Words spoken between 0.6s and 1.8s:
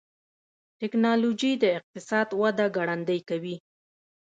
ټکنالوجي د